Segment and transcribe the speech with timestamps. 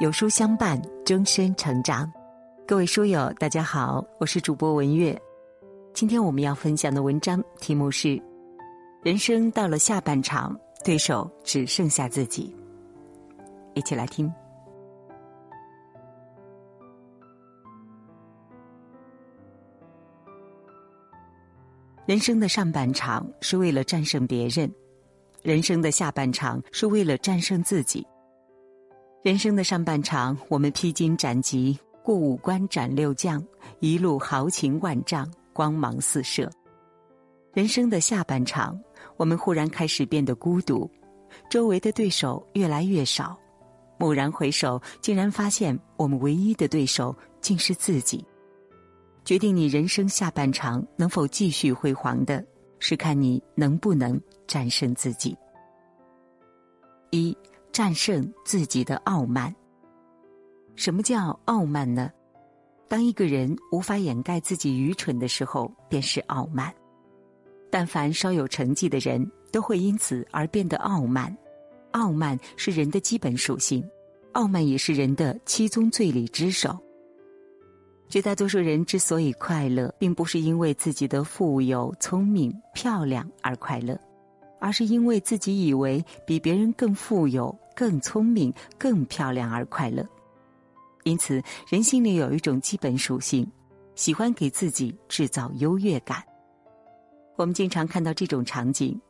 [0.00, 2.10] 有书相伴，终身成长。
[2.66, 5.20] 各位书友，大家好，我是主播文月。
[5.92, 8.20] 今天我们要分享的文章题目是：
[9.02, 12.56] 人生到了下半场，对手只剩下自己。
[13.74, 14.32] 一起来听。
[22.06, 24.72] 人生的上半场是为了战胜别人，
[25.42, 28.04] 人生的下半场是为了战胜自己。
[29.22, 33.40] 人生的上半场，我们披荆斩棘，过五关斩六将，
[33.78, 36.50] 一路豪情万丈，光芒四射。
[37.52, 38.76] 人生的下半场，
[39.16, 40.90] 我们忽然开始变得孤独，
[41.48, 43.38] 周围的对手越来越少，
[43.98, 48.26] 蓦然回首，竟然发现我们唯一的对手竟是自己。
[49.24, 52.44] 决定你人生下半场能否继续辉煌的，
[52.80, 55.36] 是看你能不能战胜自己。
[57.10, 57.36] 一。
[57.72, 59.54] 战胜自己的傲慢。
[60.76, 62.10] 什么叫傲慢呢？
[62.86, 66.72] 当一个人无法掩盖自己愚蠢的时候，便是傲慢。
[67.70, 71.34] 但凡稍有成绩的人，都会因此而变得傲慢。
[71.92, 73.82] 傲慢是人的基本属性，
[74.32, 76.78] 傲慢也是人的七宗罪里之首。
[78.08, 83.98] 绝大多数人之所以快乐，并不是因为自己的富有、聪明、漂亮而快乐。
[84.60, 90.06] 而是因为自己以为比别人更富有、更聪明、更漂亮而快乐，
[91.04, 93.46] 因此人心里有一种基本属性，
[93.94, 96.22] 喜欢给自己制造优越感。
[97.36, 99.00] 我们经常看到这种场景：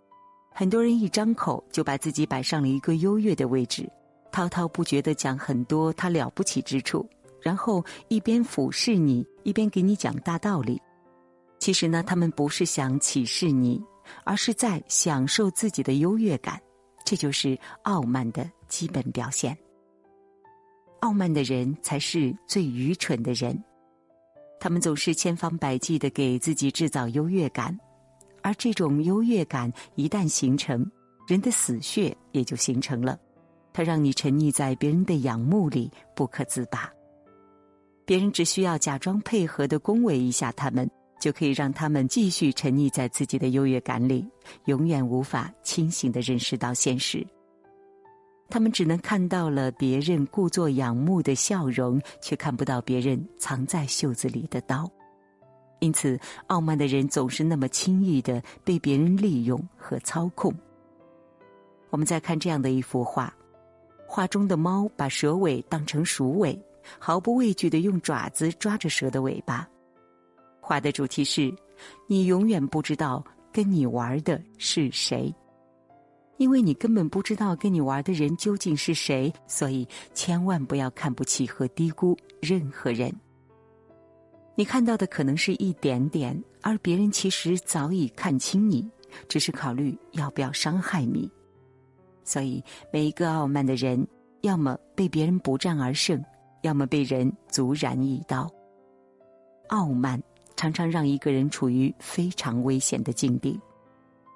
[0.53, 3.91] 很多人一张口就把自己摆上了一个优越的位置，
[4.31, 7.09] 滔滔不绝的讲很多他了不起之处，
[7.41, 10.81] 然后一边俯视你，一边给你讲大道理。
[11.59, 13.83] 其实呢，他们不是想启示你。
[14.25, 16.61] 而是在享受自己的优越感，
[17.05, 19.57] 这就是傲慢的基本表现。
[21.01, 23.61] 傲慢的人才是最愚蠢的人，
[24.61, 27.77] 他们总是千方百计的给自己制造优越感，
[28.41, 30.89] 而这种优越感一旦形成，
[31.27, 33.19] 人的死穴也就形成了，
[33.73, 36.89] 它让你沉溺在别人的仰慕里不可自拔。
[38.05, 40.89] 别人只需要假装配合的恭维一下他们。
[41.23, 44.27] 就可以让他们继续沉溺在自己的优越感里，
[44.65, 47.25] 永远无法清醒的认识到现实。
[48.49, 54.91] 他们只能看到了别人故作仰慕的笑容，却看不到别人藏在袖子里的刀。
[55.79, 56.19] 因此，
[56.49, 60.53] 傲慢的人总是那么轻易的被别人利用和操控。
[61.91, 63.33] 我们再看这样的一幅画，
[64.09, 66.61] 画中的猫把蛇尾当成鼠尾，
[66.99, 69.69] 毫不畏惧的用爪子抓着蛇的尾巴。
[70.65, 71.53] 画的主题是：
[72.07, 75.35] 你永远不知道跟你玩的是谁，
[76.37, 83.13] 因为你根本不知道跟你玩的人究竟是谁，所以千万不要看不起和低估任何人。
[84.55, 88.89] 你看到的可能是一点点，而别人其实早已看清你，
[89.29, 91.29] 只是考虑要不要伤害你。
[92.23, 92.63] 所以，
[92.93, 94.07] 每一个傲慢的人，
[94.43, 96.25] 要么被别人不战而胜，
[96.63, 98.49] 要么被人足燃一刀。
[99.69, 100.23] 傲慢。
[100.57, 103.61] 常常让一个人处于非常危险的境地。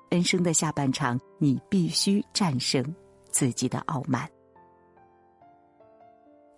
[0.09, 2.95] 人生的下半场，你必须战胜
[3.31, 4.29] 自己的傲慢。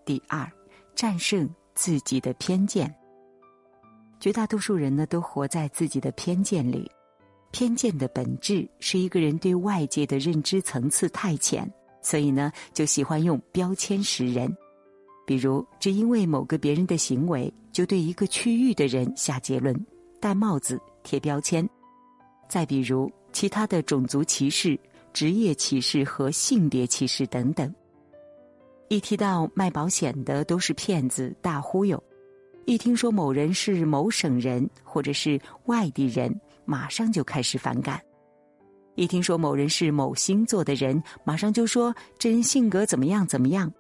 [0.04, 0.50] 第二，
[0.94, 2.94] 战胜自己的偏见。
[4.20, 6.90] 绝大多数人呢，都活在自己的偏见里。
[7.50, 14.54] 偏见的本质是一个人对外界的认知层次太浅，所以呢，就喜欢用标签识人。
[15.28, 19.78] 比如，只因为某个别人的行为，就对一个区域的人下结论、
[20.18, 21.68] 戴帽子、贴标签。
[22.48, 24.80] 再比如，其他的种族歧视、
[25.12, 27.70] 职业歧视和性别歧视等等。
[28.88, 31.98] 一提到卖保险的都是骗子、大忽悠；
[32.64, 36.34] 一听说某人是某省人或者是外地人，
[36.64, 37.98] 马上就开始反感；
[38.94, 43.70] 一听说某人是某星座的人，马上就说这人性格怎么样怎么样。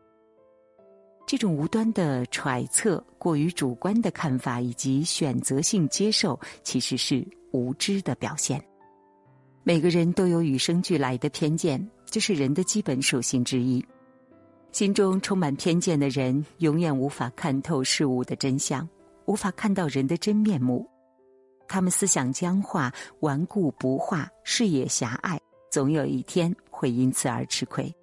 [1.28, 8.58] 这种无端的揣测、过于主观的看法以及选择性接受，其实是无知的表现。
[9.62, 13.84] 每个人都有与生俱来的偏见，这是人的基本属性之一。
[14.72, 18.88] 心中充满偏见的人，永远无法看透事物的真相，
[19.26, 20.88] 无法看到人的真面目。
[21.68, 25.38] 他们思想僵化、顽固不化、视野狭隘，
[25.70, 27.94] 总有一天会因此而吃亏。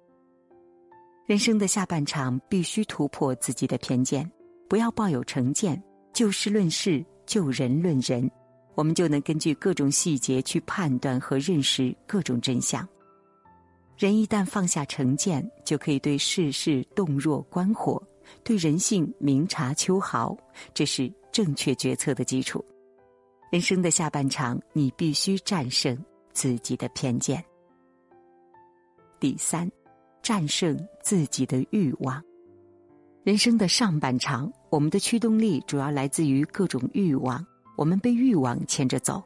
[1.26, 4.30] 人生的下半场必须突破自己的偏见，
[4.68, 5.82] 不要抱有成见，
[6.12, 8.30] 就事论事，就人论人，
[8.76, 12.88] 我们就能根据各种细节去判断和认识各种真相。
[13.98, 18.00] 人一旦放下成见，就可以对世事洞若观火，
[18.44, 20.36] 对人性明察秋毫。
[20.72, 22.64] 这是正确决策的基础。
[23.50, 25.98] 人生的下半场，你必须战胜
[26.32, 27.44] 自己的偏见。
[29.18, 29.68] 第三，
[30.26, 32.20] 战胜自己的欲望。
[33.22, 37.46] 人生的上半场，我们的驱动力主要来自于各种欲望，
[37.76, 39.22] 我们被欲望牵着走。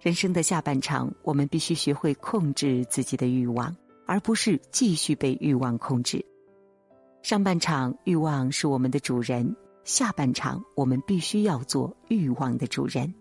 [0.00, 3.76] 人生的下半场，我们必须学会控制自己的欲望，
[4.06, 6.24] 而不是继续被欲望控制。
[7.22, 9.44] 上半场，欲望是我们的主人；
[9.82, 13.12] 下半场，我们必须要做欲望的主人。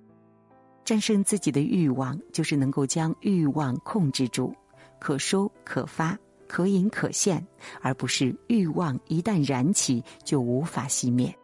[0.85, 4.53] 战胜自己的欲望，就是能够将欲望控制住，
[4.99, 6.15] 可收可发，
[6.53, 7.44] 可隐可现，
[7.81, 11.35] 而不是欲望一旦燃起就无法熄灭。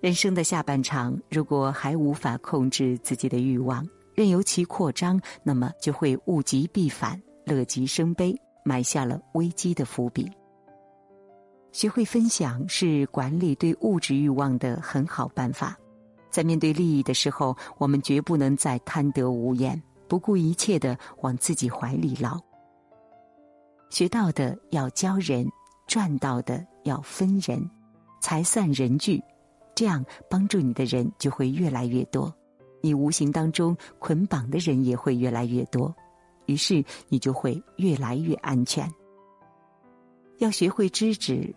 [0.00, 8.34] 人生的下半场，如果还无法控制自己的欲望，任由其扩张，那么就会物极必反，乐极生悲，
[8.64, 10.32] 埋下了危机的伏笔。
[11.70, 15.76] 学会分享是管理对物质欲望的很好办法。
[16.30, 22.40] 在面对利益的时候，我们绝不能再贪得无厌，不顾一切的往自己怀里捞。
[23.90, 25.46] 学到的要教人，
[25.86, 27.70] 赚到的要分人，
[28.20, 29.22] 财散人聚，
[29.74, 32.34] 这样帮助你的人就会越来越多，
[32.80, 35.94] 你无形当中捆绑的人也会越来越多，
[36.46, 38.90] 于是你就会越来越安全。
[40.38, 41.54] 要学会知止，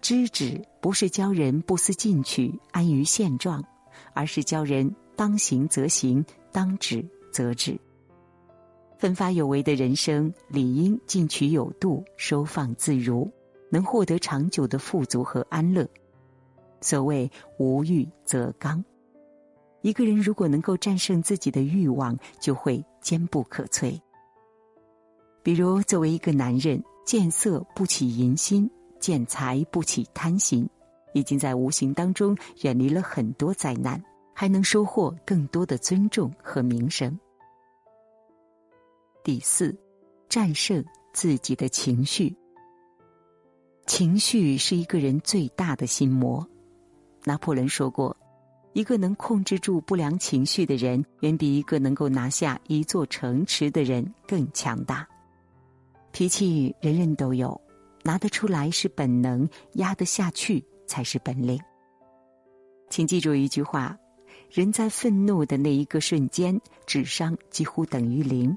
[0.00, 3.62] 知止不是教人不思进取、安于现状。
[4.14, 7.78] 而是教人当行则行，当止则止。
[8.98, 13.30] 奋发有为的人生，理应进取有度，收放自如，
[13.70, 15.88] 能获得长久的富足和安乐。
[16.80, 18.84] 所谓无欲则刚。
[19.82, 23.96] 一个人如果能够战胜自己的欲望，就会坚不可摧。
[25.44, 28.68] 比如，作为一个男人，见色不起淫心，
[28.98, 30.68] 见财不起贪心。
[31.14, 34.02] 已经在无形当中远离了很多灾难，
[34.34, 37.16] 还能收获更多的尊重和名声。
[39.22, 39.76] 第四，
[40.28, 42.34] 战胜自己的情绪。
[43.86, 46.46] 情绪是一个人最大的心魔。
[47.24, 48.16] 拿破仑说过
[48.72, 55.06] ：“一个能控制住不良情绪的人，远比一个能够拿下一座城池的人更强大。”
[56.12, 57.60] 脾气人人都有，
[58.02, 60.64] 拿得出来是本能，压得下去。
[60.88, 61.60] 才是本领。
[62.88, 63.94] 请记住一句话：
[64.50, 68.56] 人在愤怒的那一个瞬间，智商几乎等于零，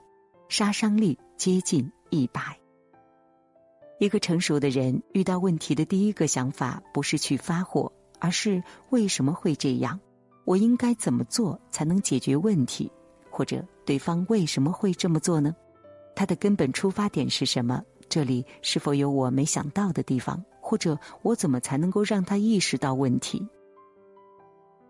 [0.52, 2.42] 杀伤力接近一百。
[4.00, 7.90] 一个成熟的人遇到问题的第一个想法，不是去发火，
[8.20, 9.98] 而是为什么会这样？
[10.44, 12.92] 我应该怎么做才能解决问题？
[13.30, 15.56] 或者对方为什么会这么做呢？
[16.18, 17.82] 他的根本出发点是什么？
[18.10, 20.44] 这里是否有我没想到的地方？
[20.60, 23.42] 或者我怎么才能够让他意识到问题？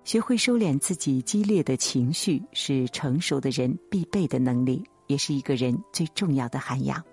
[0.04, 7.04] 学会收敛自己激烈的情绪，是成熟的人必备的能力，也是一个人最重要的涵养。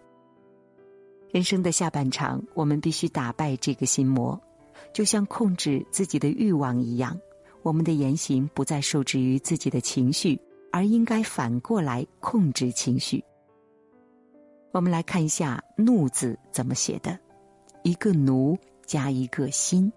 [1.32, 4.40] 人生的下半场，我们必须打败这个心魔，
[4.92, 7.18] 就像控制自己的欲望一样。
[7.62, 10.40] 我们的言行不再受制于自己的情绪，
[10.70, 13.22] 而应该反过来控制情绪。
[14.70, 17.18] 我们来看一下“怒”字怎么写的。
[17.82, 18.56] 一个奴
[18.86, 19.92] 加一个心。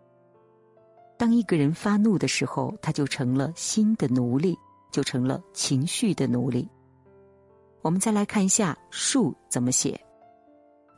[1.18, 4.58] 当一个人发怒的时候，他就成了心的奴隶，
[4.92, 6.68] 就成了情绪的奴隶。
[7.82, 10.00] 我们再来看一下“恕”怎么写，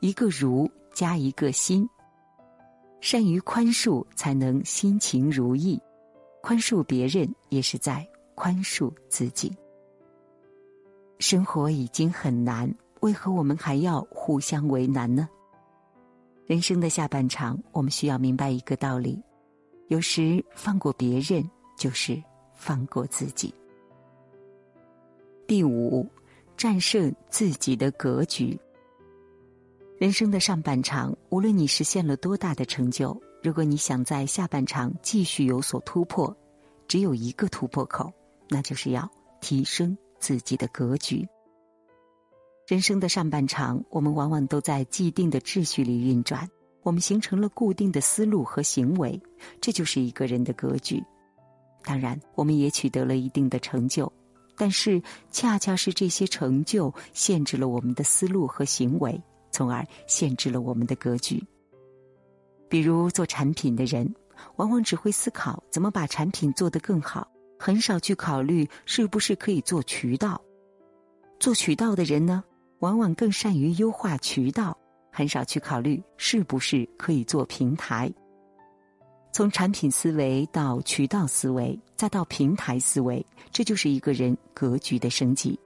[0.01, 1.87] 一个如加一个心。
[2.99, 5.77] 善于宽恕，才能心情如意；
[6.41, 9.55] 宽恕别人，也是在宽恕自己。
[11.19, 15.27] 生活已经很难，为何我们还要互相为难呢？
[16.45, 19.21] 人生的下半场，我们需要明白一个道理：
[19.87, 22.21] 有时放过别人，就是
[22.53, 23.53] 放过自己。
[25.47, 26.05] 第五，
[26.63, 28.57] 战胜自己的格局。
[29.97, 36.33] 人生的上半场，无论你实现了多大的成就，如果你想在下半场继续有所突破，
[36.87, 38.09] 只有一个突破口，
[38.47, 41.27] 那就是要提升自己的格局。
[42.65, 46.49] 人生的上半场，我们往往都在既定的秩序里运转，
[46.81, 49.21] 我们形成了固定的思路和行为，
[49.59, 51.03] 这就是一个人的格局。
[51.83, 54.09] 当然，我们也取得了一定的成就，
[54.55, 61.43] 但是恰恰是这些成就限制了我们的思路和行为，从而限制了我们的格局。
[62.69, 64.13] 比如做产品的人，
[64.55, 67.27] 往往只会思考怎么把产品做得更好，
[67.59, 70.41] 很少去考虑是不是可以做渠道。
[71.39, 72.43] 做渠道的人呢？
[72.79, 74.77] 往往更善于优化渠道，
[75.11, 78.11] 很少去考虑是不是可以做平台。
[79.33, 85.59] 从产品思维到渠道思维，再到平台思维，这就是一个人格局的升级。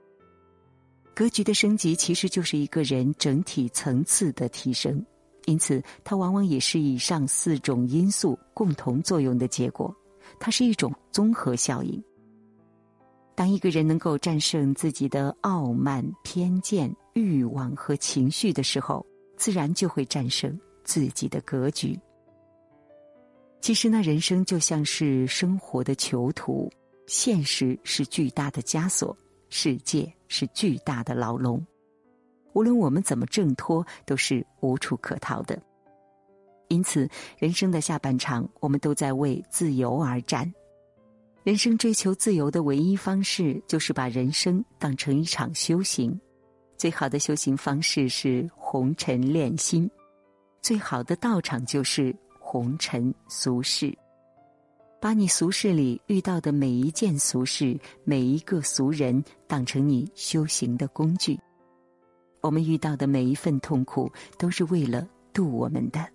[1.14, 5.04] 格局的升级其实就是一个人整体层次的提升，
[5.44, 9.94] 因此它往往也是以上四种因素共同作用的结果。
[10.40, 12.02] 它是一种综合效应。
[13.34, 19.04] 当一个人能够战胜自己的傲慢、偏见、欲望和情绪的时候，
[19.36, 21.98] 自然就会战胜自己的格局。
[23.60, 26.70] 其实呢，人生就像是生活的囚徒，
[27.06, 29.14] 现实是巨大的枷锁，
[29.50, 31.64] 世界是巨大的牢笼。
[32.54, 35.60] 无论我们怎么挣脱，都是无处可逃的。
[36.68, 40.50] 因此，人生的下半场，我们都在为自由而战。
[41.42, 46.18] 人生追求自由的唯一方式，就是把人生当成一场修行。
[46.76, 49.90] 最好的修行方式是红尘练心，
[50.62, 52.14] 最好的道场就是。
[52.50, 53.94] 红尘俗世，
[54.98, 61.38] 把你俗世里遇到的每一件俗事、每一个俗人当成你修行的工具。
[62.40, 66.08] 我们遇到的每一份痛苦，都是为了渡我们的。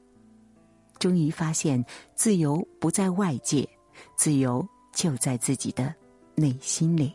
[0.97, 1.85] 终于发现，
[2.15, 3.69] 自由不在外界，
[4.17, 5.93] 自由就在自己的
[6.33, 7.13] 内心里。